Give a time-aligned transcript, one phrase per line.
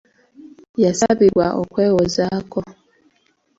[0.83, 2.59] Yasabibwa okwewozaako.